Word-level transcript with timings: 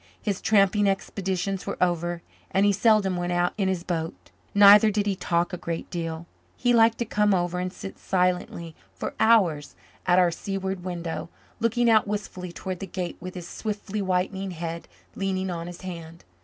His 0.19 0.41
tramping 0.41 0.89
expeditions 0.89 1.67
were 1.67 1.77
over 1.79 2.23
and 2.49 2.65
he 2.65 2.71
seldom 2.73 3.17
went 3.17 3.33
out 3.33 3.53
in 3.55 3.67
his 3.67 3.83
boat. 3.83 4.31
Neither 4.55 4.89
did 4.89 5.05
he 5.05 5.15
talk 5.15 5.53
a 5.53 5.57
great 5.57 5.91
deal. 5.91 6.25
He 6.57 6.73
liked 6.73 6.97
to 6.97 7.05
come 7.05 7.35
over 7.35 7.59
and 7.59 7.71
sit 7.71 7.99
silently 7.99 8.75
for 8.95 9.13
hours 9.19 9.75
at 10.07 10.17
our 10.17 10.31
seaward 10.31 10.83
window, 10.83 11.29
looking 11.59 11.87
out 11.87 12.07
wistfully 12.07 12.51
toward 12.51 12.79
the 12.79 12.87
Gate 12.87 13.17
with 13.19 13.35
his 13.35 13.47
swiftly 13.47 14.01
whitening 14.01 14.49
head 14.49 14.87
leaning 15.13 15.51
on 15.51 15.67
his 15.67 15.81
hand. 15.81 16.23